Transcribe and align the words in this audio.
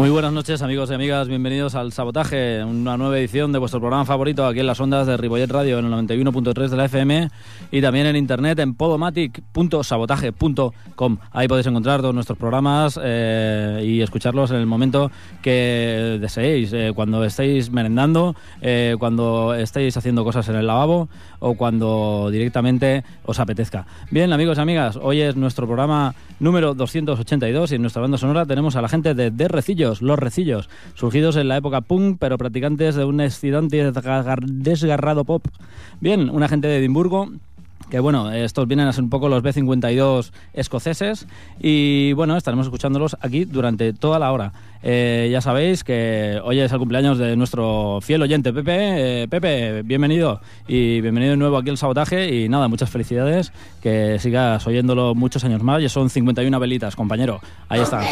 Muy 0.00 0.08
buenas 0.08 0.32
noches 0.32 0.62
amigos 0.62 0.90
y 0.90 0.94
amigas, 0.94 1.28
bienvenidos 1.28 1.74
al 1.74 1.92
Sabotaje, 1.92 2.64
una 2.64 2.96
nueva 2.96 3.18
edición 3.18 3.52
de 3.52 3.58
vuestro 3.58 3.80
programa 3.80 4.06
favorito 4.06 4.46
aquí 4.46 4.60
en 4.60 4.66
las 4.66 4.80
ondas 4.80 5.06
de 5.06 5.18
Ribollet 5.18 5.50
Radio 5.50 5.78
en 5.78 5.84
el 5.84 5.92
91.3 5.92 6.68
de 6.70 6.76
la 6.78 6.86
FM 6.86 7.28
y 7.70 7.82
también 7.82 8.06
en 8.06 8.16
internet 8.16 8.58
en 8.60 8.76
podomatic.sabotaje.com. 8.76 11.18
Ahí 11.32 11.48
podéis 11.48 11.66
encontrar 11.66 12.00
todos 12.00 12.14
nuestros 12.14 12.38
programas 12.38 12.98
eh, 13.02 13.82
y 13.84 14.00
escucharlos 14.00 14.50
en 14.52 14.56
el 14.56 14.64
momento 14.64 15.10
que 15.42 16.16
deseéis, 16.18 16.72
eh, 16.72 16.92
cuando 16.94 17.22
estéis 17.22 17.70
merendando, 17.70 18.34
eh, 18.62 18.96
cuando 18.98 19.52
estéis 19.52 19.98
haciendo 19.98 20.24
cosas 20.24 20.48
en 20.48 20.56
el 20.56 20.66
lavabo 20.66 21.10
o 21.40 21.56
cuando 21.56 22.30
directamente 22.32 23.04
os 23.26 23.38
apetezca. 23.38 23.86
Bien 24.10 24.32
amigos 24.32 24.56
y 24.56 24.62
amigas, 24.62 24.96
hoy 24.96 25.20
es 25.20 25.36
nuestro 25.36 25.66
programa 25.66 26.14
número 26.38 26.72
282 26.72 27.72
y 27.72 27.74
en 27.74 27.82
nuestra 27.82 28.00
banda 28.00 28.16
sonora 28.16 28.46
tenemos 28.46 28.76
a 28.76 28.80
la 28.80 28.88
gente 28.88 29.12
de 29.12 29.30
De 29.30 29.46
Los 30.00 30.18
recillos, 30.18 30.68
surgidos 30.94 31.36
en 31.36 31.48
la 31.48 31.56
época 31.56 31.80
punk, 31.80 32.18
pero 32.20 32.38
practicantes 32.38 32.94
de 32.94 33.04
un 33.04 33.20
excitante 33.20 33.76
y 33.76 33.80
desgarrado 33.82 35.24
pop. 35.24 35.46
Bien, 36.00 36.30
una 36.30 36.48
gente 36.48 36.68
de 36.68 36.78
Edimburgo 36.78 37.30
que 37.90 38.00
bueno, 38.00 38.30
estos 38.30 38.66
vienen 38.66 38.86
a 38.86 38.92
ser 38.92 39.04
un 39.04 39.10
poco 39.10 39.28
los 39.28 39.42
B52 39.42 40.30
escoceses 40.54 41.26
y 41.60 42.12
bueno, 42.12 42.36
estaremos 42.36 42.66
escuchándolos 42.66 43.16
aquí 43.20 43.44
durante 43.44 43.92
toda 43.92 44.18
la 44.18 44.32
hora. 44.32 44.52
Eh, 44.82 45.28
ya 45.30 45.42
sabéis 45.42 45.84
que 45.84 46.40
hoy 46.42 46.60
es 46.60 46.72
el 46.72 46.78
cumpleaños 46.78 47.18
de 47.18 47.36
nuestro 47.36 47.98
fiel 48.00 48.22
oyente 48.22 48.52
Pepe. 48.52 49.22
Eh, 49.22 49.28
Pepe, 49.28 49.82
bienvenido 49.82 50.40
y 50.66 51.00
bienvenido 51.00 51.32
de 51.32 51.36
nuevo 51.36 51.58
aquí 51.58 51.68
al 51.68 51.76
sabotaje 51.76 52.34
y 52.34 52.48
nada, 52.48 52.68
muchas 52.68 52.88
felicidades, 52.88 53.52
que 53.82 54.18
sigas 54.18 54.66
oyéndolo 54.66 55.14
muchos 55.14 55.44
años 55.44 55.62
más 55.62 55.82
y 55.82 55.88
son 55.88 56.08
51 56.08 56.58
velitas, 56.60 56.96
compañero. 56.96 57.40
Ahí 57.68 57.80
está. 57.80 58.02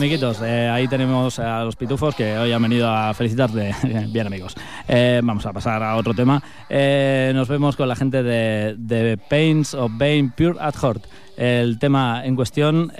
Amiguitos, 0.00 0.40
eh, 0.40 0.66
ahí 0.66 0.88
tenemos 0.88 1.38
a 1.38 1.62
los 1.62 1.76
pitufos 1.76 2.14
que 2.14 2.38
hoy 2.38 2.52
han 2.52 2.62
venido 2.62 2.88
a 2.88 3.12
felicitarte. 3.12 3.74
Bien, 4.08 4.26
amigos. 4.26 4.54
Eh, 4.88 5.20
vamos 5.22 5.44
a 5.44 5.52
pasar 5.52 5.82
a 5.82 5.94
otro 5.96 6.14
tema. 6.14 6.42
Eh, 6.70 7.32
nos 7.34 7.48
vemos 7.48 7.76
con 7.76 7.86
la 7.86 7.94
gente 7.94 8.22
de, 8.22 9.18
Pains 9.28 9.74
of 9.74 9.92
Bane 9.96 10.32
Pure 10.34 10.56
at 10.58 10.74
Heart. 10.74 11.04
El 11.36 11.78
tema 11.78 12.22
en 12.24 12.34
cuestión, 12.34 12.90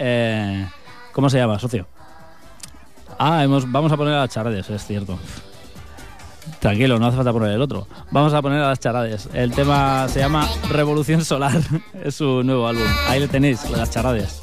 ¿cómo 1.13 1.31
se 1.31 1.39
llama, 1.39 1.59
socio? 1.59 1.89
Ah, 3.19 3.45
hemos, 3.45 3.71
vamos 3.73 3.91
a 3.93 3.97
poner 3.97 4.13
a 4.13 4.21
las 4.21 4.31
charades, 4.31 4.69
es 4.69 4.85
cierto. 4.85 5.19
Tranquilo, 6.59 6.99
no 6.99 7.07
hace 7.07 7.17
falta 7.17 7.33
poner 7.33 7.53
el 7.53 7.63
otro. 7.63 7.89
Vamos 8.11 8.35
a 8.35 8.43
poner 8.43 8.61
a 8.61 8.69
las 8.69 8.79
charades. 8.79 9.27
El 9.33 9.53
tema 9.53 10.07
se 10.09 10.21
llama 10.21 10.47
Revolución 10.69 11.25
Solar. 11.25 11.63
es 12.05 12.17
su 12.17 12.43
nuevo 12.45 12.69
álbum. 12.69 12.85
Ahí 13.09 13.21
le 13.21 13.29
tenéis, 13.29 13.71
las 13.71 13.91
charades. 13.91 14.43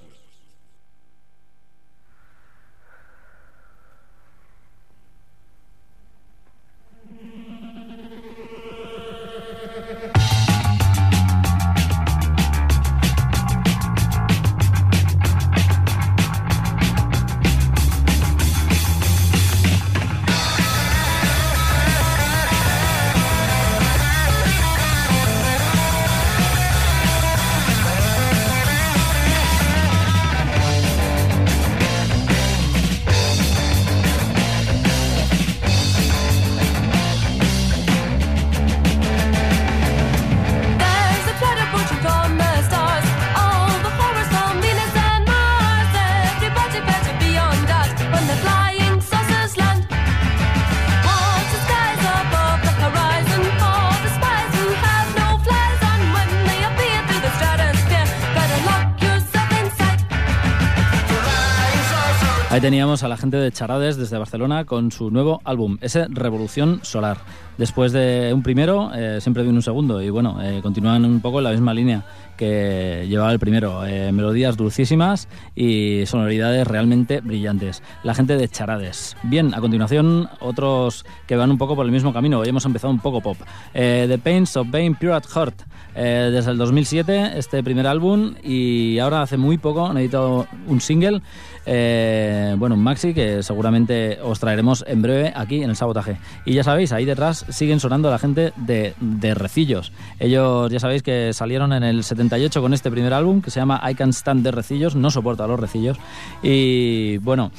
Teníamos 62.61 63.01
a 63.01 63.07
la 63.07 63.17
gente 63.17 63.37
de 63.37 63.51
Charades 63.51 63.97
desde 63.97 64.19
Barcelona 64.19 64.65
con 64.65 64.91
su 64.91 65.09
nuevo 65.09 65.41
álbum, 65.45 65.79
ese 65.81 66.05
Revolución 66.09 66.79
Solar. 66.83 67.17
Después 67.57 67.91
de 67.91 68.31
un 68.33 68.43
primero, 68.43 68.91
eh, 68.93 69.19
siempre 69.19 69.41
viene 69.41 69.57
un 69.57 69.63
segundo 69.63 69.99
y 69.99 70.11
bueno, 70.11 70.39
eh, 70.43 70.61
continúan 70.61 71.03
un 71.05 71.21
poco 71.21 71.39
en 71.39 71.43
la 71.45 71.51
misma 71.51 71.73
línea 71.73 72.05
que 72.37 73.05
llevaba 73.07 73.31
el 73.31 73.39
primero. 73.39 73.85
Eh, 73.85 74.11
melodías 74.11 74.57
dulcísimas 74.57 75.27
y 75.55 76.03
sonoridades 76.05 76.67
realmente 76.67 77.21
brillantes. 77.21 77.81
La 78.03 78.13
gente 78.13 78.37
de 78.37 78.47
Charades. 78.47 79.15
Bien, 79.23 79.53
a 79.53 79.59
continuación 79.59 80.29
otros 80.39 81.03
que 81.27 81.35
van 81.35 81.49
un 81.49 81.57
poco 81.57 81.75
por 81.75 81.85
el 81.85 81.91
mismo 81.91 82.13
camino. 82.13 82.39
Hoy 82.39 82.49
hemos 82.49 82.65
empezado 82.65 82.93
un 82.93 82.99
poco 82.99 83.21
pop. 83.21 83.37
The 83.73 84.19
Pains 84.23 84.55
of 84.57 84.69
Being 84.71 84.95
Pure 84.95 85.13
at 85.13 85.25
Heart. 85.25 85.63
desde 85.95 86.51
el 86.51 86.57
2007, 86.57 87.33
este 87.37 87.63
primer 87.63 87.85
álbum 87.85 88.33
y 88.43 88.97
ahora 88.99 89.23
hace 89.23 89.37
muy 89.37 89.57
poco 89.57 89.85
han 89.85 89.97
editado 89.97 90.47
un 90.67 90.79
single 90.81 91.21
eh, 91.65 92.55
bueno, 92.57 92.75
un 92.75 92.83
maxi 92.83 93.13
que 93.13 93.43
seguramente 93.43 94.19
os 94.21 94.39
traeremos 94.39 94.83
en 94.87 95.01
breve 95.01 95.33
aquí 95.35 95.63
en 95.63 95.69
el 95.69 95.75
sabotaje. 95.75 96.17
Y 96.45 96.53
ya 96.53 96.63
sabéis, 96.63 96.91
ahí 96.91 97.05
detrás 97.05 97.45
siguen 97.49 97.79
sonando 97.79 98.09
la 98.09 98.19
gente 98.19 98.53
de, 98.55 98.93
de 98.99 99.33
Recillos. 99.33 99.91
Ellos 100.19 100.71
ya 100.71 100.79
sabéis 100.79 101.03
que 101.03 101.33
salieron 101.33 101.73
en 101.73 101.83
el 101.83 102.03
78 102.03 102.61
con 102.61 102.73
este 102.73 102.91
primer 102.91 103.13
álbum 103.13 103.41
que 103.41 103.51
se 103.51 103.59
llama 103.59 103.81
I 103.89 103.95
Can 103.95 104.09
Stand 104.09 104.43
de 104.43 104.51
Recillos, 104.51 104.95
no 104.95 105.11
soporto 105.11 105.43
a 105.43 105.47
los 105.47 105.59
Recillos. 105.59 105.97
Y 106.41 107.17
bueno, 107.17 107.51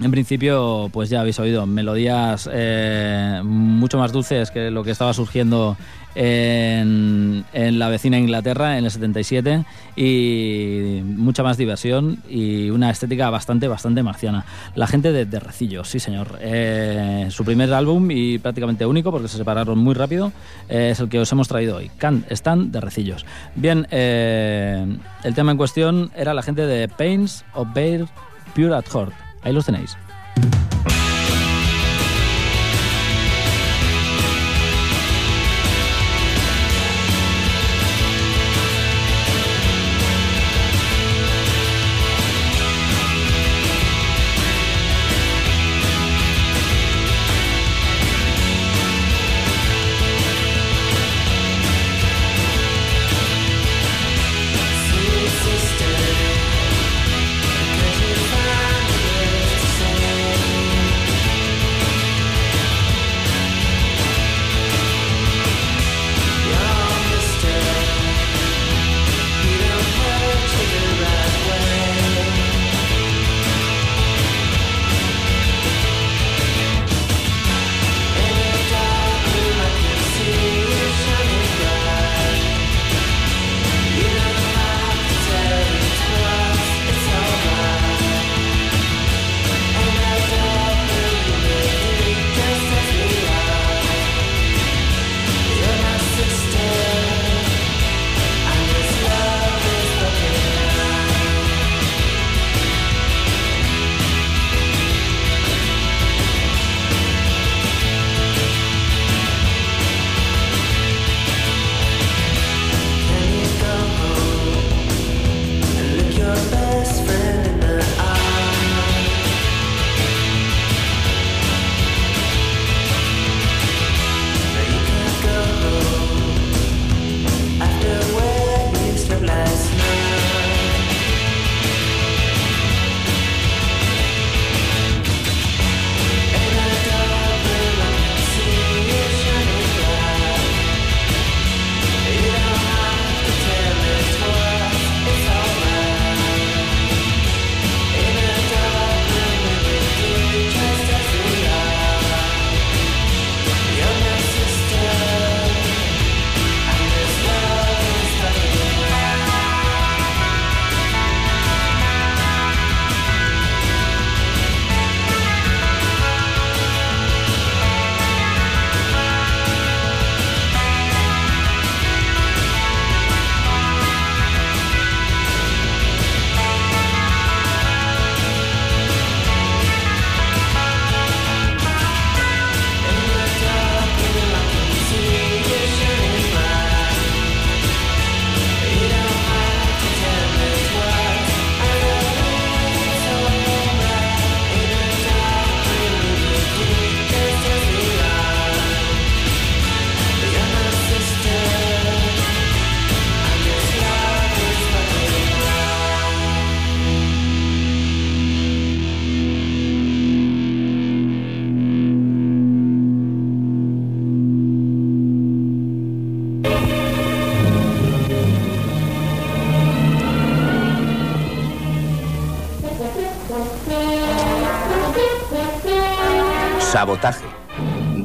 en 0.00 0.10
principio, 0.10 0.88
pues 0.92 1.10
ya 1.10 1.20
habéis 1.20 1.38
oído 1.40 1.66
melodías 1.66 2.48
eh, 2.52 3.40
mucho 3.42 3.98
más 3.98 4.12
dulces 4.12 4.50
que 4.50 4.70
lo 4.70 4.84
que 4.84 4.92
estaba 4.92 5.12
surgiendo 5.12 5.76
en, 6.14 7.44
la 7.52 7.88
vecina 7.88 8.18
Inglaterra 8.18 8.78
en 8.78 8.84
el 8.84 8.90
77 8.90 9.64
y 9.96 11.00
mucha 11.04 11.42
más 11.42 11.56
diversión 11.56 12.18
y 12.28 12.70
una 12.70 12.90
estética 12.90 13.30
bastante, 13.30 13.68
bastante 13.68 14.02
marciana. 14.02 14.44
La 14.74 14.86
gente 14.86 15.12
de, 15.12 15.24
de 15.26 15.40
sí 15.84 16.00
señor. 16.00 16.38
Eh, 16.40 17.28
su 17.30 17.44
primer 17.44 17.72
álbum 17.72 18.10
y 18.10 18.38
prácticamente 18.38 18.86
único 18.86 19.10
porque 19.10 19.28
se 19.28 19.36
separaron 19.36 19.78
muy 19.78 19.94
rápido 19.94 20.32
eh, 20.68 20.90
es 20.92 21.00
el 21.00 21.08
que 21.08 21.18
os 21.18 21.30
hemos 21.32 21.48
traído 21.48 21.76
hoy. 21.76 21.90
Can 21.98 22.24
Stand 22.30 22.72
de 22.72 22.80
Recillos. 22.80 23.26
Bien, 23.56 23.86
el 23.90 25.34
tema 25.34 25.52
en 25.52 25.58
cuestión 25.58 26.10
era 26.16 26.34
la 26.34 26.42
gente 26.42 26.66
de 26.66 26.88
Pains 26.88 27.44
of 27.54 27.68
Bear 27.74 28.06
Pure 28.54 28.74
at 28.74 28.86
Heart. 28.92 29.27
Ahí 29.48 29.54
los 29.54 29.64
tenéis. 29.64 29.96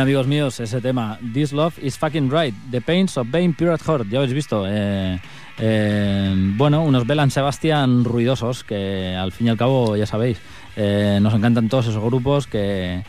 Amigos 0.00 0.26
míos, 0.26 0.60
ese 0.60 0.80
tema, 0.80 1.18
This 1.32 1.52
Love 1.52 1.78
is 1.78 1.96
Fucking 1.96 2.30
Right, 2.30 2.54
The 2.70 2.80
Pains 2.80 3.16
of 3.16 3.28
Being 3.30 3.54
Pure 3.54 3.74
at 3.74 3.80
Heart, 3.80 4.08
ya 4.08 4.18
habéis 4.18 4.32
visto. 4.32 4.64
Eh, 4.68 5.20
eh, 5.58 6.34
bueno, 6.56 6.82
unos 6.82 7.06
Belan 7.06 7.30
Sebastian 7.30 8.04
ruidosos, 8.04 8.64
que 8.64 9.14
al 9.14 9.32
fin 9.32 9.46
y 9.46 9.50
al 9.50 9.56
cabo, 9.56 9.96
ya 9.96 10.06
sabéis, 10.06 10.38
eh, 10.76 11.18
nos 11.22 11.34
encantan 11.34 11.68
todos 11.68 11.86
esos 11.86 12.02
grupos 12.02 12.46
que 12.46 13.04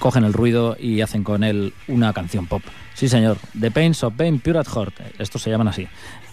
cogen 0.00 0.24
el 0.24 0.32
ruido 0.32 0.76
y 0.80 1.02
hacen 1.02 1.22
con 1.22 1.44
él 1.44 1.72
una 1.86 2.12
canción 2.12 2.46
pop. 2.46 2.62
Sí, 2.94 3.08
señor, 3.08 3.36
The 3.58 3.70
Pains 3.70 4.02
of 4.02 4.16
Being 4.16 4.40
Pure 4.40 4.58
at 4.58 4.66
Heart, 4.66 4.94
estos 5.20 5.42
se 5.42 5.50
llaman 5.50 5.68
así. 5.68 5.86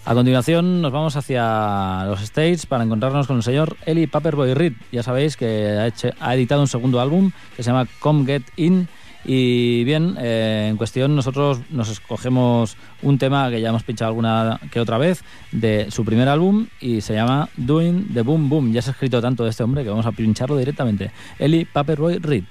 A 0.07 0.13
continuación 0.13 0.81
nos 0.81 0.93
vamos 0.93 1.17
hacia 1.17 2.05
los 2.05 2.21
States 2.21 2.65
para 2.65 2.85
encontrarnos 2.85 3.27
con 3.27 3.35
el 3.35 3.43
señor 3.43 3.75
Eli 3.85 4.07
Paperboy 4.07 4.53
Reed. 4.53 4.71
Ya 4.89 5.03
sabéis 5.03 5.35
que 5.35 5.91
ha, 6.19 6.33
editado 6.33 6.61
un 6.61 6.69
segundo 6.69 7.01
álbum 7.01 7.31
que 7.57 7.61
se 7.61 7.71
llama 7.71 7.87
Come 7.99 8.25
Get 8.25 8.43
In. 8.55 8.87
Y 9.25 9.83
bien, 9.83 10.15
eh, 10.17 10.67
en 10.69 10.77
cuestión 10.77 11.13
nosotros 11.13 11.59
nos 11.69 11.89
escogemos 11.89 12.77
un 13.01 13.17
tema 13.17 13.49
que 13.49 13.59
ya 13.59 13.67
hemos 13.67 13.83
pinchado 13.83 14.07
alguna 14.07 14.61
que 14.71 14.79
otra 14.79 14.97
vez 14.97 15.25
de 15.51 15.91
su 15.91 16.05
primer 16.05 16.29
álbum 16.29 16.67
y 16.79 17.01
se 17.01 17.13
llama 17.13 17.49
Doing 17.57 18.13
the 18.13 18.21
Boom 18.21 18.47
Boom. 18.47 18.71
Ya 18.71 18.81
se 18.81 18.91
ha 18.91 18.93
escrito 18.93 19.21
tanto 19.21 19.43
de 19.43 19.49
este 19.49 19.63
hombre 19.63 19.83
que 19.83 19.89
vamos 19.89 20.05
a 20.05 20.13
pincharlo 20.13 20.55
directamente. 20.55 21.11
Eli 21.37 21.65
Paperboy 21.65 22.19
Reed. 22.19 22.45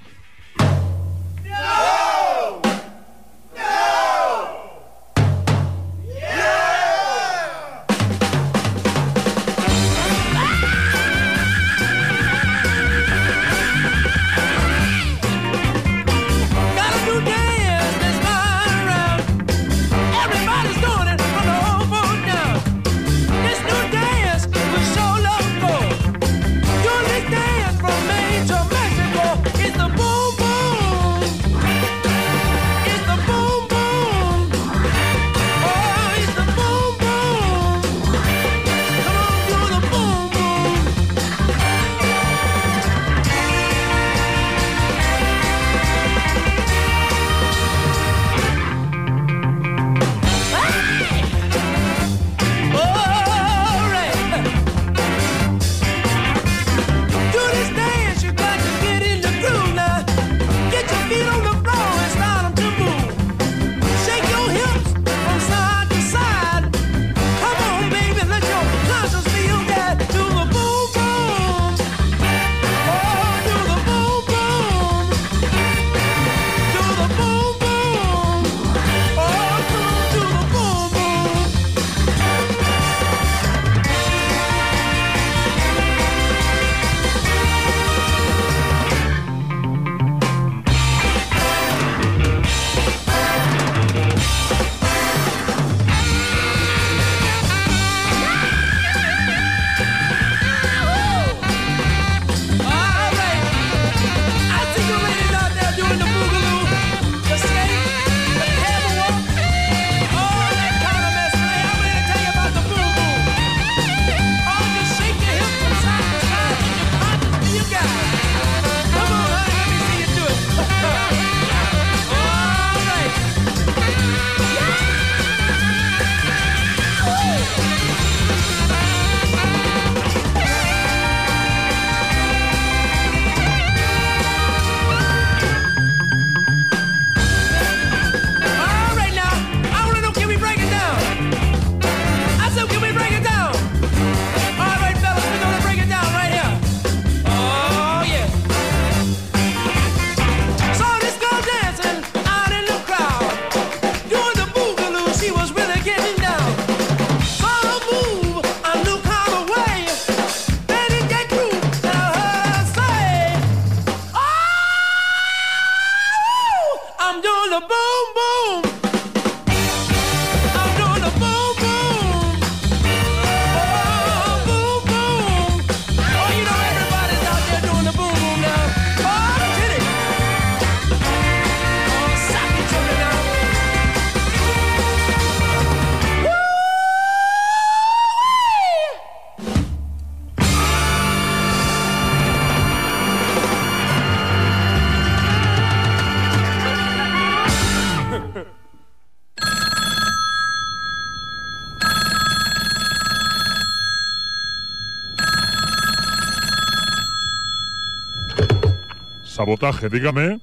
Sabotaje, 209.46 209.88
dígame. 209.88 210.40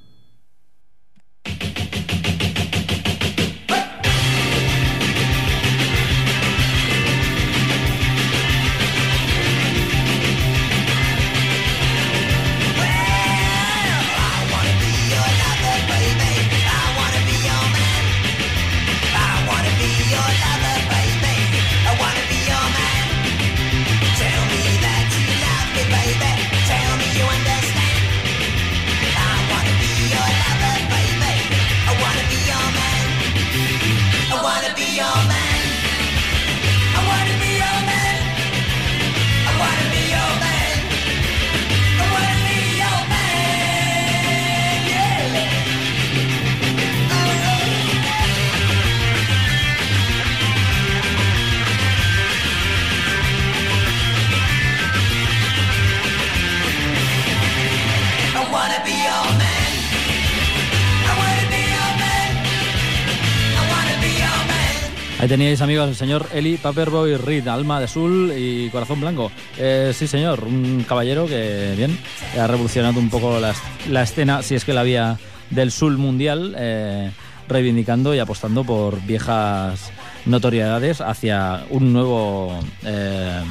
Teníais, 65.28 65.62
amigos, 65.62 65.88
el 65.88 65.96
señor 65.96 66.28
Eli 66.34 66.58
Paperboy 66.58 67.16
Reed, 67.16 67.48
alma 67.48 67.80
de 67.80 67.86
azul 67.86 68.34
y 68.36 68.70
corazón 68.70 69.00
blanco. 69.00 69.32
Eh, 69.58 69.94
sí, 69.96 70.06
señor, 70.06 70.44
un 70.44 70.86
caballero 70.88 71.26
que, 71.28 71.74
bien, 71.78 71.98
ha 72.38 72.46
revolucionado 72.46 73.00
un 73.00 73.10
poco 73.10 73.40
la, 73.40 74.04
escena, 74.04 74.42
si 74.42 74.56
es 74.56 74.66
que 74.66 74.74
la 74.74 74.82
había 74.82 75.18
del 75.50 75.72
sul 75.72 75.98
mundial, 75.98 76.56
eh, 76.58 77.12
reivindicando 77.48 78.14
y 78.14 78.20
apostando 78.20 78.66
por 78.66 79.02
viejas 79.04 79.92
notoriedades 80.26 81.00
hacia 81.00 81.64
un 81.70 81.94
nuevo 81.94 82.60
eh, 82.84 83.42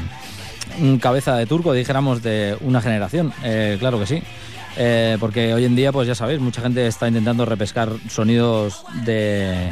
un 0.79 0.99
cabeza 0.99 1.37
de 1.37 1.47
turco, 1.47 1.73
dijéramos, 1.73 2.23
de 2.23 2.57
una 2.61 2.83
generación. 2.83 3.33
Claro 3.79 3.99
que 3.99 4.07
sí. 4.07 4.23
Porque 5.19 5.55
hoy 5.55 5.65
en 5.65 5.75
día, 5.75 5.91
pues 5.91 6.07
ya 6.07 6.15
sabéis, 6.15 6.39
mucha 6.41 6.61
gente 6.61 6.87
está 6.87 7.09
intentando 7.09 7.45
repescar 7.47 7.91
sonidos 8.09 8.85
de 9.05 9.71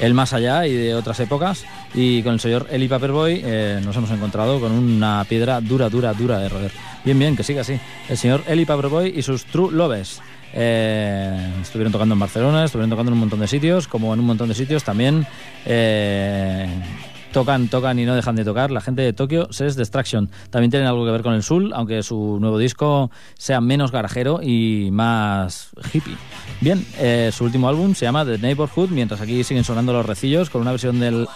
el 0.00 0.14
más 0.14 0.32
allá 0.32 0.66
y 0.66 0.74
de 0.74 0.94
otras 0.94 1.20
épocas. 1.20 1.64
Y 1.94 2.22
con 2.22 2.34
el 2.34 2.40
señor 2.40 2.66
Eli 2.70 2.88
Paperboy 2.88 3.42
eh, 3.44 3.80
nos 3.84 3.96
hemos 3.96 4.10
encontrado 4.10 4.60
con 4.60 4.72
una 4.72 5.24
piedra 5.28 5.60
dura, 5.60 5.88
dura, 5.88 6.12
dura 6.12 6.38
de 6.38 6.48
roer. 6.48 6.72
Bien, 7.04 7.18
bien, 7.18 7.36
que 7.36 7.42
siga 7.42 7.60
así. 7.62 7.78
El 8.08 8.16
señor 8.16 8.42
Eli 8.46 8.64
Paperboy 8.64 9.12
y 9.16 9.22
sus 9.22 9.44
True 9.44 9.72
Loves. 9.72 10.20
Eh, 10.52 11.52
estuvieron 11.60 11.92
tocando 11.92 12.14
en 12.14 12.18
Barcelona, 12.18 12.64
estuvieron 12.64 12.90
tocando 12.90 13.10
en 13.10 13.14
un 13.14 13.20
montón 13.20 13.40
de 13.40 13.48
sitios, 13.48 13.88
como 13.88 14.14
en 14.14 14.20
un 14.20 14.26
montón 14.26 14.48
de 14.48 14.54
sitios 14.54 14.84
también 14.84 15.26
eh, 15.66 16.66
tocan, 17.32 17.68
tocan 17.68 17.98
y 17.98 18.04
no 18.04 18.14
dejan 18.14 18.36
de 18.36 18.44
tocar. 18.44 18.70
La 18.70 18.80
gente 18.80 19.02
de 19.02 19.12
Tokio 19.12 19.52
Sex 19.52 19.76
Distraction 19.76 20.30
también 20.50 20.70
tienen 20.70 20.88
algo 20.88 21.04
que 21.04 21.10
ver 21.10 21.22
con 21.22 21.34
el 21.34 21.42
Sul, 21.42 21.72
aunque 21.74 22.02
su 22.02 22.38
nuevo 22.40 22.58
disco 22.58 23.10
sea 23.34 23.60
menos 23.60 23.92
garajero 23.92 24.40
y 24.42 24.90
más 24.92 25.70
hippie. 25.92 26.16
Bien, 26.60 26.84
eh, 26.98 27.30
su 27.32 27.44
último 27.44 27.68
álbum 27.68 27.94
se 27.94 28.06
llama 28.06 28.24
The 28.24 28.38
Neighborhood, 28.38 28.90
mientras 28.90 29.20
aquí 29.20 29.44
siguen 29.44 29.64
sonando 29.64 29.92
los 29.92 30.06
recillos 30.06 30.50
con 30.50 30.62
una 30.62 30.70
versión 30.70 31.00
del 31.00 31.28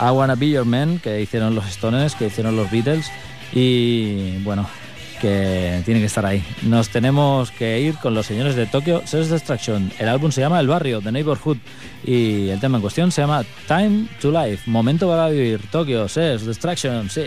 I 0.00 0.10
Wanna 0.10 0.34
Be 0.36 0.50
Your 0.50 0.64
Man 0.64 1.00
que 1.02 1.20
hicieron 1.20 1.54
los 1.54 1.66
Stones, 1.66 2.14
que 2.14 2.26
hicieron 2.26 2.56
los 2.56 2.70
Beatles 2.70 3.10
y 3.52 4.42
bueno, 4.42 4.68
que 5.20 5.82
tiene 5.84 6.00
que 6.00 6.06
estar 6.06 6.24
ahí. 6.24 6.44
Nos 6.62 6.88
tenemos 6.88 7.50
que 7.50 7.80
ir 7.80 7.96
con 7.96 8.14
los 8.14 8.26
señores 8.26 8.56
de 8.56 8.66
Tokyo 8.66 9.02
Sex 9.04 9.30
Distraction. 9.30 9.90
El 9.98 10.08
álbum 10.08 10.30
se 10.30 10.40
llama 10.40 10.60
El 10.60 10.68
Barrio, 10.68 11.00
The 11.00 11.12
Neighborhood, 11.12 11.58
y 12.04 12.48
el 12.48 12.60
tema 12.60 12.78
en 12.78 12.82
cuestión 12.82 13.12
se 13.12 13.22
llama 13.22 13.44
Time 13.66 14.06
to 14.20 14.30
Life, 14.30 14.70
Momento 14.70 15.08
para 15.08 15.28
vivir. 15.28 15.60
Tokyo 15.70 16.08
Sex 16.08 16.46
Distraction, 16.46 17.10
sí. 17.10 17.24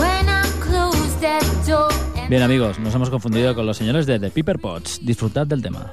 venga. 0.00 1.59
Bien 2.30 2.42
amigos, 2.42 2.78
nos 2.78 2.94
hemos 2.94 3.10
confundido 3.10 3.56
con 3.56 3.66
los 3.66 3.76
señores 3.76 4.06
de 4.06 4.20
The 4.20 4.30
Piper 4.30 4.60
Pots. 4.60 5.04
Disfrutad 5.04 5.48
del 5.48 5.62
tema. 5.62 5.92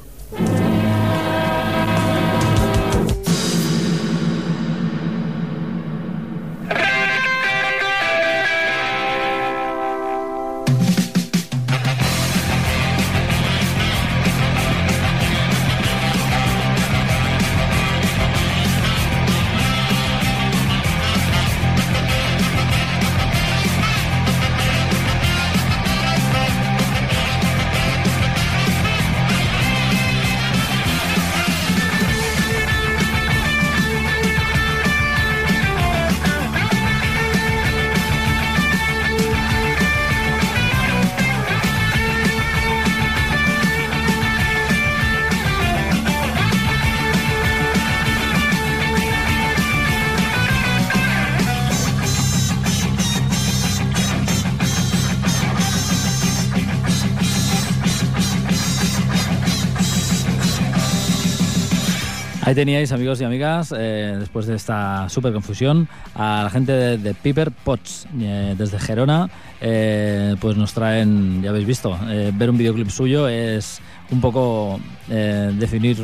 Ahí 62.51 62.55
teníais, 62.55 62.91
amigos 62.91 63.21
y 63.21 63.23
amigas, 63.23 63.73
eh, 63.73 64.17
después 64.19 64.45
de 64.45 64.55
esta 64.55 65.07
súper 65.07 65.31
confusión, 65.31 65.87
a 66.15 66.41
la 66.43 66.49
gente 66.49 66.73
de, 66.73 66.97
de 66.97 67.13
Piper 67.13 67.49
Potts, 67.49 68.07
eh, 68.19 68.55
desde 68.57 68.77
Gerona, 68.77 69.29
eh, 69.61 70.35
pues 70.41 70.57
nos 70.57 70.73
traen, 70.73 71.41
ya 71.41 71.51
habéis 71.51 71.65
visto, 71.65 71.97
ver 72.33 72.49
un 72.49 72.57
videoclip 72.57 72.89
suyo 72.89 73.29
es 73.29 73.79
un 74.11 74.19
poco 74.19 74.81
definir 75.07 75.95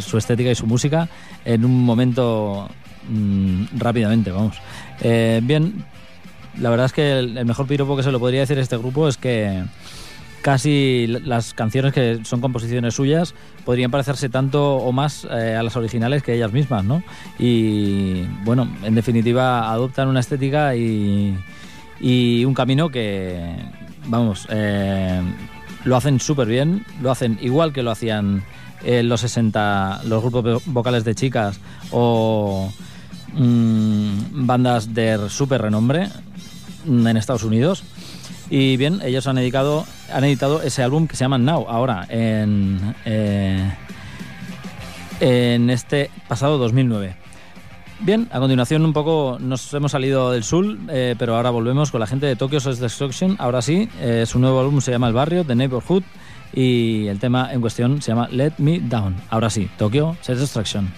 su 0.00 0.18
estética 0.18 0.50
y 0.50 0.56
su 0.56 0.66
música 0.66 1.08
en 1.44 1.64
un 1.64 1.84
momento 1.84 2.68
mm, 3.08 3.66
rápidamente, 3.78 4.32
vamos. 4.32 4.56
Bien, 5.00 5.84
la 6.58 6.70
verdad 6.70 6.86
es 6.86 6.92
que 6.92 7.12
el, 7.12 7.38
el 7.38 7.46
mejor 7.46 7.68
piropo 7.68 7.96
que 7.96 8.02
se 8.02 8.10
lo 8.10 8.18
podría 8.18 8.40
decir 8.40 8.58
a 8.58 8.62
este 8.62 8.76
grupo 8.76 9.06
es 9.06 9.16
que 9.16 9.62
casi 10.42 11.06
las 11.06 11.54
canciones 11.54 11.92
que 11.92 12.20
son 12.24 12.40
composiciones 12.40 12.94
suyas 12.94 13.34
podrían 13.64 13.90
parecerse 13.90 14.28
tanto 14.28 14.76
o 14.76 14.92
más 14.92 15.26
eh, 15.30 15.54
a 15.58 15.62
las 15.62 15.76
originales 15.76 16.22
que 16.22 16.34
ellas 16.34 16.52
mismas, 16.52 16.84
¿no? 16.84 17.02
Y 17.38 18.22
bueno, 18.44 18.68
en 18.82 18.94
definitiva 18.94 19.70
adoptan 19.72 20.08
una 20.08 20.20
estética 20.20 20.74
y, 20.76 21.36
un 22.44 22.54
camino 22.54 22.88
que, 22.90 23.54
vamos, 24.06 24.46
eh, 24.50 25.20
lo 25.84 25.96
hacen 25.96 26.18
súper 26.20 26.48
bien, 26.48 26.84
lo 27.00 27.10
hacen 27.12 27.38
igual 27.40 27.72
que 27.72 27.82
lo 27.84 27.92
hacían 27.92 28.42
en 28.84 29.08
los 29.08 29.20
60 29.20 30.00
los 30.06 30.20
grupos 30.22 30.44
vo- 30.44 30.62
vocales 30.66 31.04
de 31.04 31.14
chicas 31.14 31.60
o 31.92 32.72
mm, 33.34 34.46
bandas 34.46 34.92
de 34.92 35.28
súper 35.28 35.62
renombre 35.62 36.08
en 36.86 37.16
Estados 37.16 37.44
Unidos. 37.44 37.84
Y 38.54 38.76
bien, 38.76 39.00
ellos 39.02 39.26
han 39.26 39.38
editado, 39.38 39.86
han 40.12 40.24
editado 40.24 40.60
ese 40.60 40.82
álbum 40.82 41.06
que 41.08 41.16
se 41.16 41.24
llama 41.24 41.38
Now, 41.38 41.64
ahora, 41.70 42.04
en, 42.10 42.94
eh, 43.06 43.72
en 45.20 45.70
este 45.70 46.10
pasado 46.28 46.58
2009. 46.58 47.16
Bien, 48.00 48.28
a 48.30 48.40
continuación 48.40 48.84
un 48.84 48.92
poco 48.92 49.38
nos 49.40 49.72
hemos 49.72 49.92
salido 49.92 50.32
del 50.32 50.44
sur, 50.44 50.66
eh, 50.90 51.14
pero 51.18 51.36
ahora 51.36 51.48
volvemos 51.48 51.90
con 51.90 52.00
la 52.00 52.06
gente 52.06 52.26
de 52.26 52.36
Tokyo 52.36 52.60
Sex 52.60 52.78
Destruction. 52.78 53.36
Ahora 53.38 53.62
sí, 53.62 53.88
eh, 54.02 54.26
su 54.26 54.38
nuevo 54.38 54.60
álbum 54.60 54.82
se 54.82 54.90
llama 54.90 55.08
El 55.08 55.14
Barrio, 55.14 55.44
The 55.44 55.54
Neighborhood, 55.54 56.02
y 56.52 57.06
el 57.06 57.18
tema 57.18 57.54
en 57.54 57.62
cuestión 57.62 58.02
se 58.02 58.10
llama 58.10 58.28
Let 58.30 58.52
Me 58.58 58.80
Down. 58.80 59.16
Ahora 59.30 59.48
sí, 59.48 59.70
Tokyo 59.78 60.14
Sex 60.20 60.38
Destruction. 60.38 60.92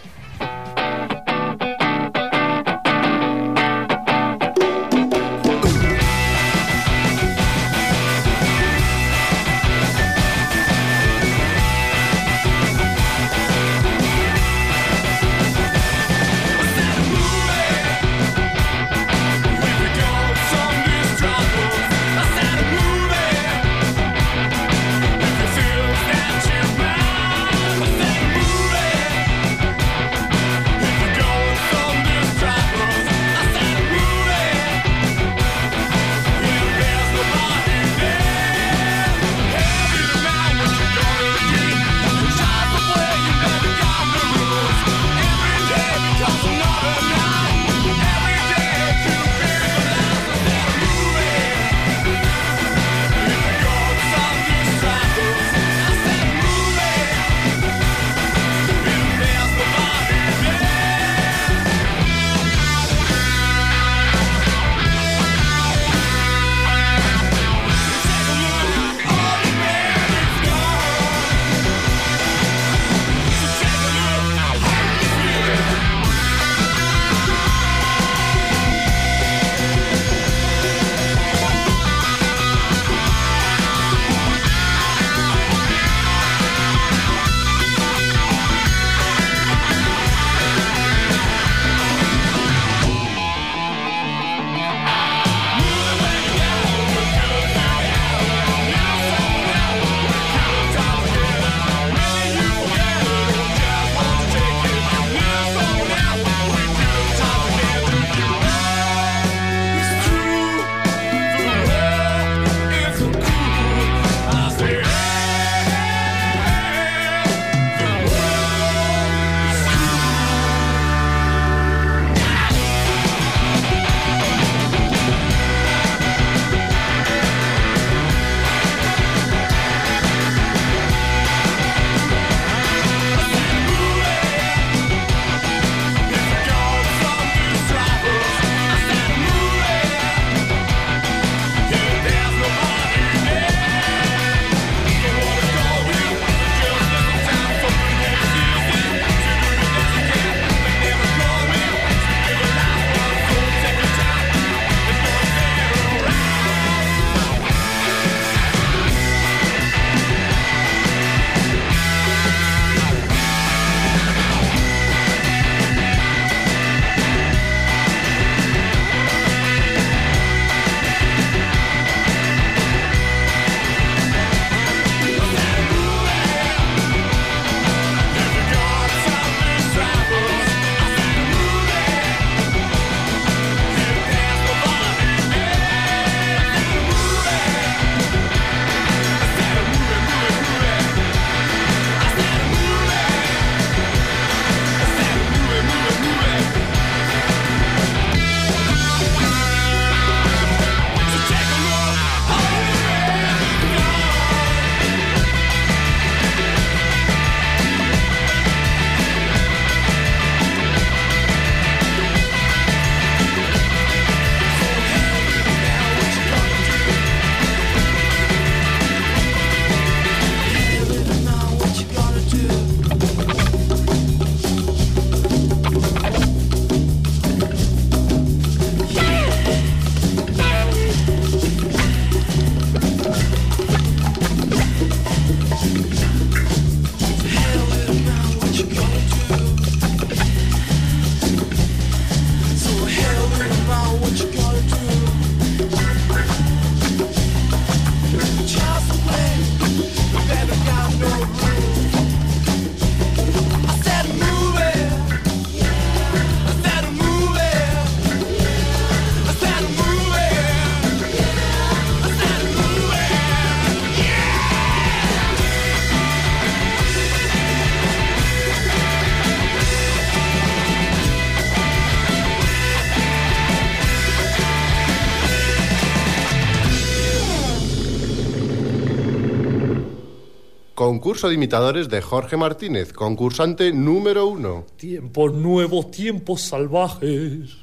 Concurso 281.04 281.28
de 281.28 281.34
imitadores 281.34 281.90
de 281.90 282.00
Jorge 282.00 282.38
Martínez, 282.38 282.94
concursante 282.94 283.74
número 283.74 284.26
uno. 284.26 284.64
Tiempos 284.78 285.34
nuevos, 285.34 285.90
tiempos 285.90 286.40
salvajes. 286.40 287.58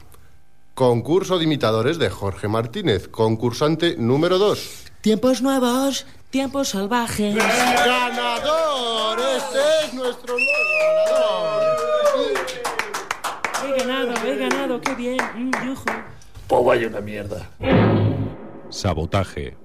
Concurso 0.75 1.39
de 1.39 1.45
imitadores 1.45 1.97
de 1.97 2.12
Jorge 2.12 2.47
Martínez, 2.47 3.08
concursante 3.08 3.95
número 3.97 4.38
dos. 4.38 4.84
Tiempos 5.01 5.41
nuevos, 5.41 6.06
tiempos 6.30 6.67
salvajes. 6.69 7.34
¡Ganador! 7.34 9.17
Este 9.36 9.88
es 9.88 9.93
nuestro 9.95 10.36
nuevo 10.36 10.69
ganador. 11.08 12.45
He 13.65 13.71
ganado, 13.80 14.13
he 14.23 14.38
ganado, 14.38 14.82
qué 14.82 14.93
bien. 14.93 15.17
Mm, 15.36 15.51
yujú. 15.65 15.89
Pues 16.47 16.63
vaya 16.63 16.88
una 16.88 17.01
mierda. 17.01 17.49
Sabotaje. 18.69 19.58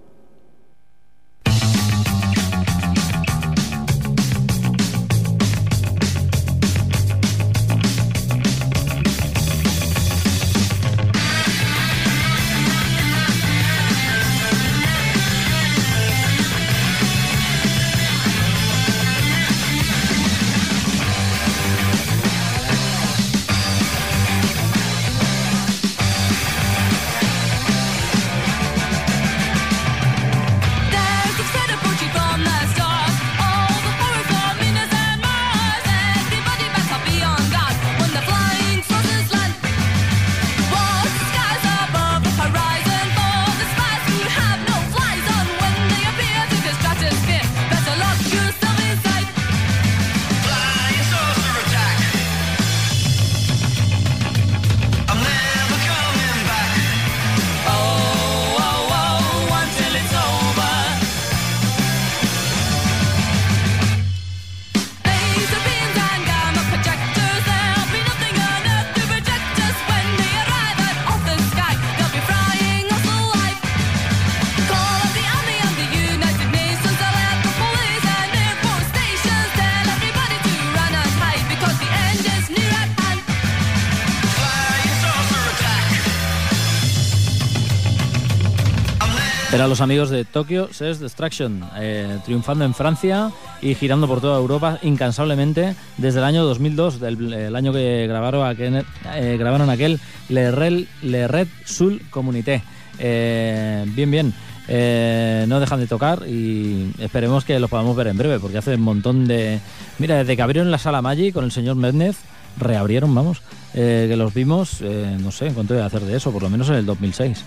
Eran 89.67 89.71
los 89.73 89.81
amigos 89.81 90.11
de 90.11 90.25
Tokyo 90.25 90.69
Sex 90.71 91.01
Destruction, 91.01 91.61
eh, 91.77 92.19
triunfando 92.25 92.65
en 92.65 92.73
Francia 92.73 93.33
y 93.61 93.75
girando 93.75 94.07
por 94.07 94.21
toda 94.21 94.39
Europa 94.39 94.79
incansablemente 94.83 95.75
desde 95.97 96.21
el 96.21 96.25
año 96.25 96.45
2002, 96.45 97.01
del, 97.01 97.33
el 97.33 97.57
año 97.57 97.73
que 97.73 98.07
grabaron 98.07 98.47
aquel, 98.47 98.85
eh, 99.17 99.37
grabaron 99.37 99.69
aquel 99.69 99.99
Le, 100.29 100.53
Rel- 100.53 100.87
Le 101.03 101.27
Red 101.27 101.49
Sul 101.65 102.01
Communité. 102.11 102.63
Eh, 103.01 103.85
bien, 103.89 104.09
bien. 104.09 104.35
Eh, 104.69 105.47
no 105.49 105.59
dejan 105.59 105.81
de 105.81 105.89
tocar 105.89 106.23
y 106.29 106.93
esperemos 107.01 107.45
que 107.45 107.59
los 107.59 107.69
podamos 107.69 107.97
ver 107.97 108.07
en 108.07 108.19
breve, 108.19 108.39
porque 108.39 108.59
hace 108.59 108.77
un 108.77 108.83
montón 108.83 109.27
de... 109.27 109.59
Mira, 109.99 110.15
desde 110.19 110.37
que 110.37 110.43
abrieron 110.43 110.71
la 110.71 110.79
sala 110.79 111.03
Maggi 111.03 111.33
con 111.33 111.43
el 111.45 111.51
señor 111.51 111.75
Mednez, 111.75 112.19
reabrieron, 112.57 113.13
vamos, 113.13 113.43
eh, 113.75 114.07
que 114.09 114.17
los 114.17 114.33
vimos, 114.33 114.81
eh, 114.81 115.17
no 115.21 115.33
sé 115.33 115.49
cuánto 115.53 115.75
voy 115.75 115.83
a 115.83 115.87
hacer 115.87 116.03
de 116.03 116.17
eso, 116.17 116.31
por 116.31 116.43
lo 116.45 116.51
menos 116.51 116.69
en 116.69 116.77
el 116.77 116.87
2006. 116.87 117.45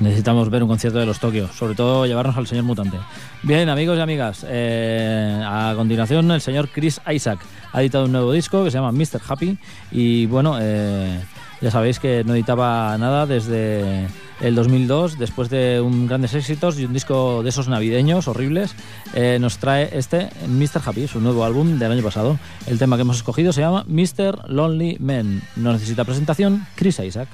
Necesitamos 0.00 0.48
ver 0.48 0.62
un 0.62 0.68
concierto 0.68 0.98
de 0.98 1.04
los 1.04 1.20
Tokio, 1.20 1.48
sobre 1.48 1.74
todo 1.74 2.06
llevarnos 2.06 2.36
al 2.36 2.46
señor 2.46 2.64
mutante. 2.64 2.96
Bien, 3.42 3.68
amigos 3.68 3.98
y 3.98 4.00
amigas, 4.00 4.46
eh, 4.48 5.42
a 5.44 5.74
continuación 5.76 6.30
el 6.30 6.40
señor 6.40 6.70
Chris 6.70 7.02
Isaac 7.12 7.38
ha 7.72 7.82
editado 7.82 8.06
un 8.06 8.12
nuevo 8.12 8.32
disco 8.32 8.64
que 8.64 8.70
se 8.70 8.78
llama 8.78 8.92
Mr. 8.92 9.20
Happy 9.28 9.58
y 9.92 10.24
bueno, 10.24 10.56
eh, 10.58 11.20
ya 11.60 11.70
sabéis 11.70 11.98
que 11.98 12.24
no 12.24 12.34
editaba 12.34 12.96
nada 12.96 13.26
desde 13.26 14.06
el 14.40 14.54
2002, 14.54 15.18
después 15.18 15.50
de 15.50 15.82
un 15.82 16.06
grandes 16.06 16.32
éxitos 16.32 16.78
y 16.78 16.86
un 16.86 16.94
disco 16.94 17.42
de 17.42 17.50
esos 17.50 17.68
navideños 17.68 18.26
horribles, 18.26 18.74
eh, 19.12 19.36
nos 19.38 19.58
trae 19.58 19.90
este 19.92 20.30
Mr. 20.48 20.80
Happy, 20.82 21.08
su 21.08 21.20
nuevo 21.20 21.44
álbum 21.44 21.78
del 21.78 21.92
año 21.92 22.02
pasado. 22.02 22.38
El 22.66 22.78
tema 22.78 22.96
que 22.96 23.02
hemos 23.02 23.16
escogido 23.16 23.52
se 23.52 23.60
llama 23.60 23.84
Mr. 23.86 24.48
Lonely 24.48 24.96
Man. 24.98 25.42
No 25.56 25.74
necesita 25.74 26.06
presentación, 26.06 26.66
Chris 26.74 26.98
Isaac. 27.00 27.28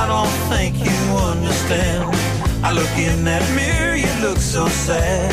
I 0.00 0.06
don't 0.06 0.36
think 0.48 0.78
you 0.78 1.00
understand. 1.34 2.04
I 2.62 2.70
look 2.72 2.94
in 2.96 3.24
that 3.24 3.42
mirror, 3.58 3.96
you 3.96 4.12
look 4.22 4.38
so 4.38 4.68
sad. 4.68 5.30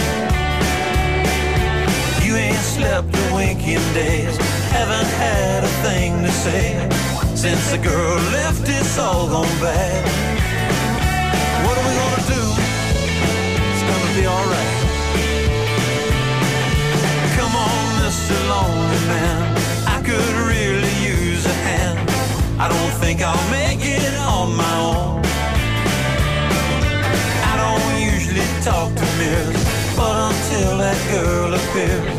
You 2.26 2.36
ain't 2.36 2.66
slept 2.76 3.14
a 3.16 3.26
wink 3.36 3.62
in 3.62 3.84
days, 3.94 4.36
haven't 4.74 5.12
had 5.22 5.64
a 5.64 5.74
thing 5.86 6.24
to 6.24 6.32
say. 6.32 6.82
Since 7.36 7.72
the 7.74 7.78
girl 7.78 8.18
left, 8.38 8.68
it's 8.68 8.98
all 8.98 9.28
gone 9.30 9.56
bad. 9.62 10.02
What 11.66 11.78
are 11.78 11.86
we 11.88 11.94
gonna 12.02 12.26
do? 12.36 12.44
It's 13.70 13.86
gonna 13.90 14.14
be 14.18 14.26
alright. 14.26 14.78
Come 17.38 17.54
on, 17.70 17.84
Mr. 18.02 18.36
Lonely 18.50 19.02
Man. 19.14 19.40
I 19.96 20.02
could 20.02 20.36
really 20.50 20.96
use 21.06 21.46
a 21.46 21.58
hand. 21.70 22.10
I 22.60 22.68
don't 22.68 22.94
think 23.04 23.22
I'll 23.22 23.52
make 23.52 23.65
talk 28.66 28.92
to 28.96 29.06
mirrors, 29.20 29.64
but 29.96 30.34
until 30.34 30.80
that 30.80 30.98
girl 31.14 31.54
appears, 31.54 32.18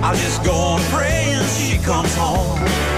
I'll 0.00 0.14
just 0.14 0.44
go 0.44 0.52
on 0.52 0.80
praying 0.92 1.42
she 1.56 1.76
comes 1.78 2.14
home. 2.14 2.97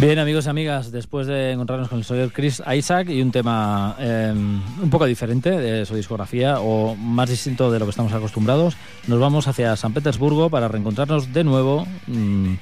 Bien, 0.00 0.18
amigos 0.18 0.46
y 0.46 0.48
amigas, 0.48 0.90
después 0.92 1.26
de 1.26 1.52
encontrarnos 1.52 1.90
con 1.90 1.98
el 1.98 2.06
señor 2.06 2.32
Chris 2.32 2.62
Isaac 2.74 3.10
y 3.10 3.20
un 3.20 3.30
tema 3.30 3.96
eh, 3.98 4.32
un 4.34 4.88
poco 4.88 5.04
diferente 5.04 5.50
de 5.50 5.84
su 5.84 5.94
discografía 5.94 6.58
o 6.58 6.96
más 6.96 7.28
distinto 7.28 7.70
de 7.70 7.78
lo 7.78 7.84
que 7.84 7.90
estamos 7.90 8.14
acostumbrados, 8.14 8.78
nos 9.08 9.20
vamos 9.20 9.46
hacia 9.46 9.76
San 9.76 9.92
Petersburgo 9.92 10.48
para 10.48 10.68
reencontrarnos 10.68 11.34
de 11.34 11.44
nuevo 11.44 11.86
mm, 12.06 12.54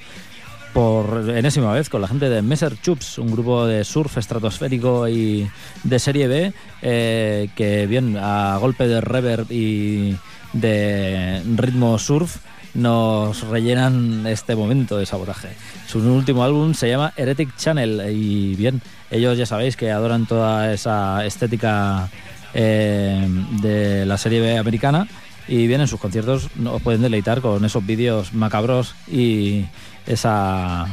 por 0.73 1.29
enésima 1.29 1.71
vez 1.71 1.87
con 1.87 2.01
la 2.01 2.09
gente 2.09 2.27
de 2.27 2.41
Messer 2.41 2.75
Chups, 2.81 3.17
un 3.19 3.31
grupo 3.31 3.65
de 3.65 3.85
surf 3.85 4.17
estratosférico 4.17 5.07
y 5.07 5.49
de 5.85 5.99
serie 5.99 6.27
B 6.27 6.53
eh, 6.81 7.47
que 7.55 7.87
bien 7.87 8.17
a 8.17 8.57
golpe 8.57 8.85
de 8.85 8.99
reverb 8.99 9.49
y 9.49 10.13
de 10.51 11.41
ritmo 11.55 11.97
surf 11.99 12.35
nos 12.79 13.41
rellenan 13.47 14.25
este 14.27 14.55
momento 14.55 14.97
de 14.97 15.05
sabotaje. 15.05 15.49
Su 15.87 15.99
último 15.99 16.43
álbum 16.43 16.73
se 16.73 16.89
llama 16.89 17.13
Heretic 17.15 17.55
Channel 17.57 18.11
y 18.15 18.55
bien, 18.55 18.81
ellos 19.11 19.37
ya 19.37 19.45
sabéis 19.45 19.75
que 19.75 19.91
adoran 19.91 20.25
toda 20.25 20.73
esa 20.73 21.25
estética 21.25 22.09
eh, 22.53 23.27
de 23.61 24.05
la 24.05 24.17
serie 24.17 24.39
B 24.41 24.57
americana 24.57 25.07
y 25.47 25.67
bien 25.67 25.81
en 25.81 25.87
sus 25.87 25.99
conciertos 25.99 26.47
nos 26.55 26.81
pueden 26.81 27.01
deleitar 27.01 27.41
con 27.41 27.63
esos 27.65 27.85
vídeos 27.85 28.33
macabros 28.33 28.95
y 29.11 29.65
esa 30.07 30.87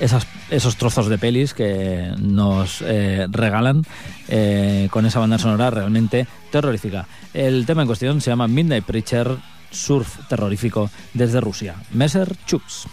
esas- 0.00 0.26
esos 0.50 0.76
trozos 0.76 1.08
de 1.08 1.16
pelis 1.16 1.54
que 1.54 2.10
nos 2.18 2.82
eh, 2.82 3.26
regalan 3.30 3.82
eh, 4.28 4.88
con 4.90 5.06
esa 5.06 5.20
banda 5.20 5.38
sonora 5.38 5.70
realmente 5.70 6.26
terrorífica. 6.50 7.06
El 7.32 7.64
tema 7.64 7.80
en 7.82 7.86
cuestión 7.86 8.20
se 8.20 8.30
llama 8.30 8.46
Midnight 8.46 8.84
Preacher, 8.84 9.36
surf 9.76 10.18
terrorífico 10.28 10.90
desde 11.12 11.40
Rusia. 11.40 11.76
Messer 11.92 12.34
Chups. 12.46 12.86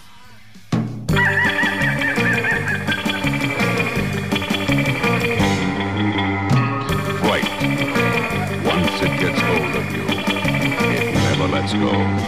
Right. 7.23 7.47
Once 8.65 9.01
it 9.01 9.19
gets 9.19 9.41
hold 9.41 9.75
of 9.75 9.85
you, 9.95 10.05
it 10.95 11.13
never 11.13 11.47
lets 11.47 11.73
go. 11.73 12.22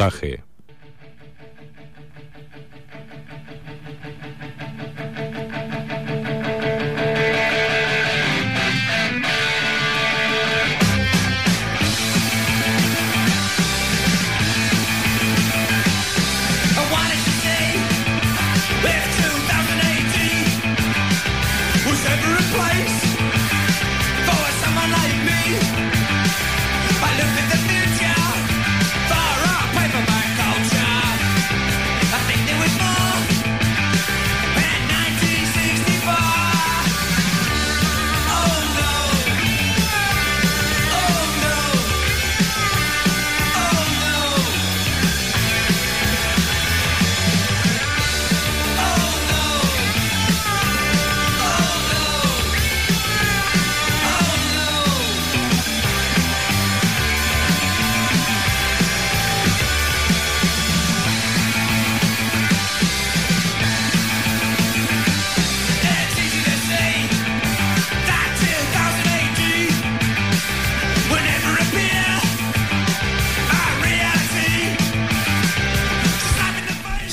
Sabotaje. 0.00 0.49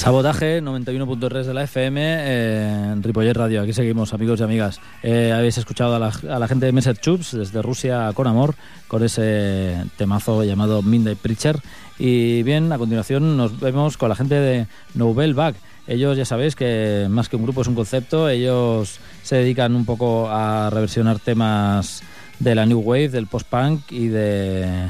Sabotaje 0.07 0.63
91.3 0.63 1.43
de 1.43 1.53
la 1.53 1.63
FM 1.63 2.01
eh, 2.01 2.91
en 2.93 3.03
Ripollet 3.03 3.33
Radio. 3.33 3.61
Aquí 3.61 3.73
seguimos, 3.73 4.13
amigos 4.13 4.39
y 4.39 4.43
amigas. 4.43 4.79
Eh, 5.03 5.33
habéis 5.35 5.57
escuchado 5.57 5.95
a 5.95 5.99
la, 6.39 6.47
gente 6.47 6.65
de 6.65 6.71
Messer 6.71 6.97
Chups 6.97 7.33
desde 7.33 7.61
Rusia 7.61 8.09
con 8.13 8.25
amor 8.25 8.55
con 8.87 9.03
ese 9.03 9.75
temazo 9.97 10.45
llamado 10.45 10.81
Midnight 10.81 11.17
Preacher. 11.17 11.59
Y 11.99 12.41
bien, 12.43 12.71
a 12.71 12.77
continuación 12.77 13.35
nos 13.35 13.59
vemos 13.59 13.97
con 13.97 14.07
la 14.07 14.15
gente 14.15 14.35
de 14.35 14.67
Novel 14.93 15.33
Back. 15.33 15.57
Ellos 15.87 16.15
ya 16.15 16.23
sabéis 16.23 16.55
que 16.55 17.07
más 17.09 17.27
que 17.27 17.35
un 17.35 17.43
grupo 17.43 17.63
es 17.63 17.67
un 17.67 17.75
concepto. 17.75 18.29
Ellos 18.29 19.01
se 19.23 19.35
dedican 19.35 19.75
un 19.75 19.83
poco 19.83 20.29
a 20.29 20.69
reversionar 20.69 21.19
temas 21.19 22.01
de 22.39 22.55
la 22.55 22.65
New 22.65 22.79
Wave, 22.79 23.09
del 23.09 23.27
post-punk 23.27 23.91
y 23.91 24.07
de 24.07 24.89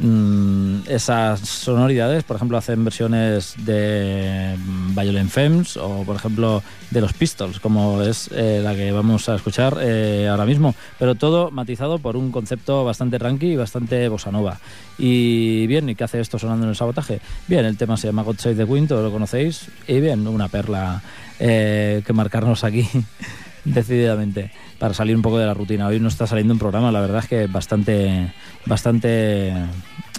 mm, 0.00 0.80
esas 0.88 1.40
sonoridades. 1.40 2.24
Por 2.24 2.36
ejemplo, 2.36 2.56
hacen 2.56 2.84
versiones 2.84 3.54
de 3.58 4.56
mm, 4.56 4.94
Violent 4.94 5.30
Femmes 5.30 5.76
o, 5.76 6.04
por 6.04 6.16
ejemplo, 6.16 6.62
de 6.90 7.00
los 7.00 7.12
Pistols, 7.12 7.60
como 7.60 8.02
es 8.02 8.30
eh, 8.32 8.60
la 8.62 8.74
que 8.74 8.90
vamos 8.92 9.28
a 9.28 9.36
escuchar 9.36 9.78
eh, 9.80 10.28
ahora 10.30 10.46
mismo. 10.46 10.74
Pero 10.98 11.14
todo 11.14 11.50
matizado 11.50 11.98
por 11.98 12.16
un 12.16 12.30
concepto 12.30 12.84
bastante 12.84 13.18
ranky 13.18 13.52
y 13.52 13.56
bastante 13.56 14.08
bossa 14.08 14.30
nova. 14.30 14.58
Y 14.98 15.66
bien, 15.66 15.88
¿y 15.88 15.94
qué 15.94 16.04
hace 16.04 16.20
esto 16.20 16.38
sonando 16.38 16.64
en 16.64 16.70
el 16.70 16.76
sabotaje? 16.76 17.20
Bien, 17.46 17.64
el 17.64 17.76
tema 17.76 17.96
se 17.96 18.08
llama 18.08 18.22
God 18.22 18.38
Save 18.38 18.56
the 18.56 18.64
Wind, 18.64 18.88
todos 18.88 19.04
lo 19.04 19.12
conocéis. 19.12 19.68
Y 19.86 20.00
bien, 20.00 20.26
una 20.26 20.48
perla 20.48 21.02
eh, 21.38 22.02
que 22.04 22.12
marcarnos 22.12 22.64
aquí 22.64 22.88
decididamente 23.72 24.50
para 24.78 24.94
salir 24.94 25.16
un 25.16 25.22
poco 25.22 25.38
de 25.38 25.46
la 25.46 25.54
rutina. 25.54 25.86
Hoy 25.86 26.00
no 26.00 26.08
está 26.08 26.26
saliendo 26.26 26.52
un 26.52 26.58
programa, 26.58 26.92
la 26.92 27.00
verdad 27.00 27.20
es 27.20 27.28
que 27.28 27.46
bastante, 27.46 28.32
bastante 28.66 29.52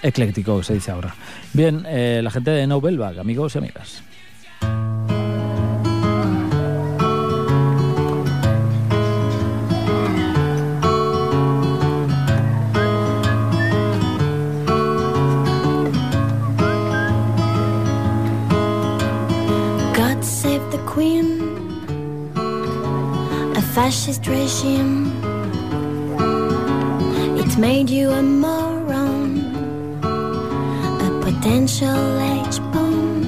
ecléctico, 0.02 0.64
se 0.64 0.74
dice 0.74 0.92
ahora. 0.92 1.16
Bien, 1.54 1.84
eh, 1.88 2.22
la 2.24 2.32
gente 2.32 2.52
de 2.52 2.68
Nobelbag, 2.68 3.20
amigos 3.20 3.56
y 3.56 3.58
amigas. 3.58 4.04
Queen, 21.00 21.49
fascist 23.74 24.26
regime. 24.28 25.12
It 27.38 27.58
made 27.58 27.90
you 27.90 28.10
a 28.10 28.22
moron, 28.22 29.54
a 30.04 31.10
potential 31.24 32.20
H 32.20 32.60
bomb. 32.72 33.24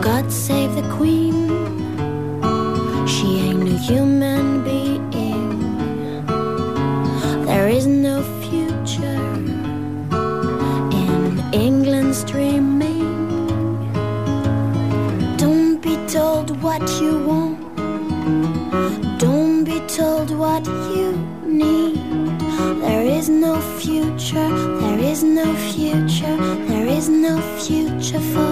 God 0.00 0.32
save 0.32 0.74
the 0.74 0.82
Queen, 0.96 1.41
The 28.12 28.20
for 28.20 28.51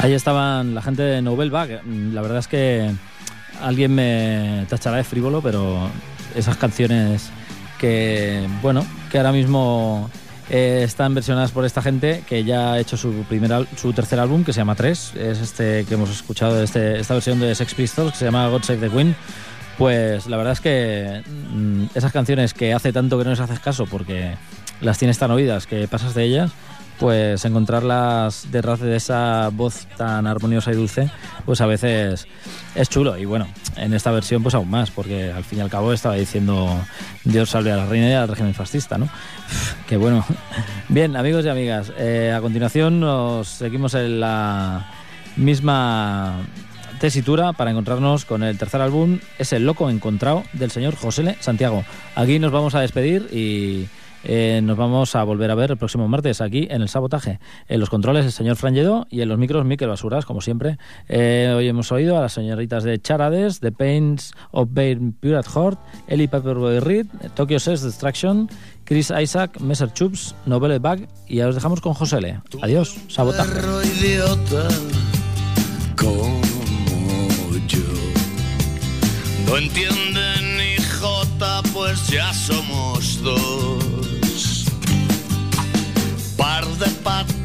Ahí 0.00 0.12
estaban 0.12 0.74
la 0.74 0.82
gente 0.82 1.02
de 1.02 1.22
Novelba. 1.22 1.66
mm, 1.66 2.14
La 2.14 2.22
verdad 2.22 2.38
es 2.38 2.48
que 2.48 2.90
alguien 3.60 3.94
me 3.94 4.64
tachará 4.68 4.98
de 4.98 5.04
frívolo, 5.04 5.42
pero 5.42 5.90
esas 6.36 6.56
canciones 6.56 7.30
que, 7.78 8.46
bueno, 8.62 8.86
que 9.10 9.18
ahora 9.18 9.32
mismo 9.32 10.08
eh, 10.50 10.82
están 10.84 11.14
versionadas 11.14 11.50
por 11.50 11.64
esta 11.64 11.82
gente 11.82 12.22
que 12.28 12.44
ya 12.44 12.72
ha 12.74 12.78
hecho 12.78 12.96
su 12.96 13.10
primer 13.28 13.66
su 13.76 13.92
tercer 13.92 14.20
álbum 14.20 14.44
que 14.44 14.52
se 14.52 14.60
llama 14.60 14.74
3 14.74 15.14
es 15.16 15.38
este 15.40 15.84
que 15.84 15.94
hemos 15.94 16.10
escuchado 16.10 16.62
este, 16.62 16.98
esta 16.98 17.14
versión 17.14 17.38
de 17.38 17.54
Sex 17.54 17.74
Pistols 17.74 18.12
que 18.12 18.18
se 18.18 18.24
llama 18.24 18.48
God 18.48 18.62
Save 18.62 18.88
the 18.88 18.88
Queen 18.88 19.14
pues 19.76 20.26
la 20.26 20.38
verdad 20.38 20.54
es 20.54 20.60
que 20.60 21.22
mm, 21.26 21.84
esas 21.94 22.12
canciones 22.12 22.54
que 22.54 22.72
hace 22.72 22.94
tanto 22.94 23.18
que 23.18 23.24
no 23.24 23.30
les 23.30 23.40
haces 23.40 23.60
caso 23.60 23.84
porque 23.84 24.36
las 24.80 24.98
tienes 24.98 25.18
tan 25.18 25.30
oídas 25.30 25.66
que 25.66 25.86
pasas 25.86 26.14
de 26.14 26.24
ellas 26.24 26.50
pues 26.98 27.44
encontrarlas 27.44 28.48
detrás 28.50 28.80
de 28.80 28.96
esa 28.96 29.50
voz 29.52 29.86
tan 29.96 30.26
armoniosa 30.26 30.72
y 30.72 30.74
dulce, 30.74 31.10
pues 31.44 31.60
a 31.60 31.66
veces 31.66 32.26
es 32.74 32.88
chulo. 32.88 33.16
Y 33.16 33.24
bueno, 33.24 33.46
en 33.76 33.94
esta 33.94 34.10
versión 34.10 34.42
pues 34.42 34.54
aún 34.54 34.70
más, 34.70 34.90
porque 34.90 35.32
al 35.32 35.44
fin 35.44 35.58
y 35.58 35.62
al 35.62 35.70
cabo 35.70 35.92
estaba 35.92 36.16
diciendo 36.16 36.68
Dios 37.24 37.50
salve 37.50 37.72
a 37.72 37.76
la 37.76 37.86
reina 37.86 38.10
y 38.10 38.14
al 38.14 38.28
régimen 38.28 38.54
fascista, 38.54 38.98
¿no? 38.98 39.08
Qué 39.86 39.96
bueno. 39.96 40.24
Bien, 40.88 41.16
amigos 41.16 41.44
y 41.44 41.48
amigas, 41.48 41.92
eh, 41.98 42.34
a 42.36 42.40
continuación 42.40 43.00
nos 43.00 43.48
seguimos 43.48 43.94
en 43.94 44.20
la 44.20 44.90
misma 45.36 46.40
tesitura 46.98 47.52
para 47.52 47.70
encontrarnos 47.70 48.24
con 48.24 48.42
el 48.42 48.58
tercer 48.58 48.80
álbum, 48.80 49.20
es 49.38 49.52
El 49.52 49.64
Loco 49.64 49.88
Encontrado 49.88 50.42
del 50.52 50.70
señor 50.70 50.96
José. 50.96 51.36
Santiago. 51.40 51.84
Aquí 52.14 52.38
nos 52.38 52.50
vamos 52.50 52.74
a 52.74 52.80
despedir 52.80 53.28
y 53.32 53.86
eh, 54.24 54.60
nos 54.62 54.76
vamos 54.76 55.14
a 55.14 55.24
volver 55.24 55.50
a 55.50 55.54
ver 55.54 55.70
el 55.72 55.76
próximo 55.76 56.08
martes 56.08 56.40
aquí 56.40 56.66
en 56.70 56.82
el 56.82 56.88
Sabotaje. 56.88 57.40
En 57.68 57.80
los 57.80 57.90
controles 57.90 58.24
el 58.24 58.32
señor 58.32 58.56
Frangedo 58.56 59.06
y 59.10 59.20
en 59.20 59.28
los 59.28 59.38
micros 59.38 59.64
Miquel 59.64 59.88
Basuras, 59.88 60.24
como 60.24 60.40
siempre. 60.40 60.78
Eh, 61.08 61.52
hoy 61.56 61.68
hemos 61.68 61.92
oído 61.92 62.18
a 62.18 62.20
las 62.20 62.32
señoritas 62.32 62.84
de 62.84 63.00
Charades, 63.00 63.60
The 63.60 63.72
Pains 63.72 64.32
of 64.50 64.68
Bane 64.72 65.12
Pure 65.20 65.38
at 65.38 65.46
Heart, 65.46 65.78
Ellie 66.08 66.28
Paperboy 66.28 66.80
Reed, 66.80 67.06
Tokyo 67.34 67.58
Sex 67.58 67.82
Destruction, 67.82 68.48
Chris 68.84 69.10
Isaac, 69.10 69.60
Messer 69.60 69.92
Chups, 69.92 70.34
Novelle 70.46 70.78
Bag 70.78 71.08
y 71.26 71.36
ya 71.36 71.48
os 71.48 71.54
dejamos 71.54 71.80
con 71.80 71.94
José 71.94 72.18
L. 72.18 72.40
Adiós, 72.62 72.96
Sabotaje. 73.08 73.60
No 79.48 79.56
entiende 79.56 80.42
ni 80.58 80.76
jota, 81.00 81.62
pues 81.72 82.08
ya 82.08 82.32
somos 82.34 83.22
dos. 83.22 83.77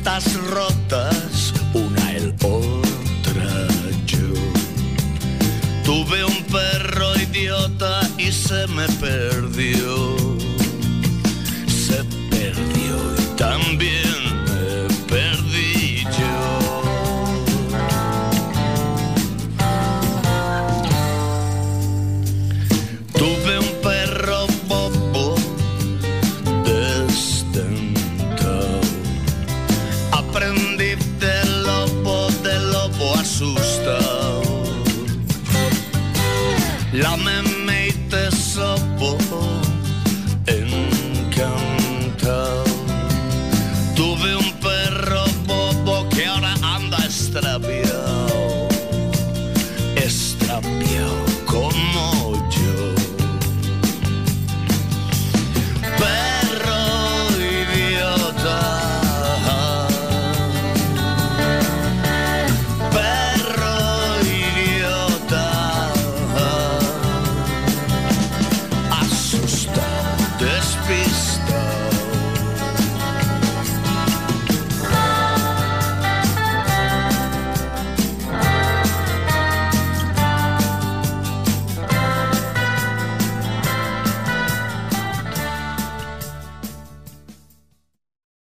Patas 0.03 0.35
rotas, 0.49 1.53
una 1.73 2.11
el 2.11 2.33
otra 2.41 3.67
yo. 4.05 4.33
Tuve 5.85 6.25
un 6.25 6.43
perro 6.51 7.15
idiota 7.15 8.01
y 8.17 8.31
se 8.31 8.67
me 8.67 8.87
perdió. 8.99 10.12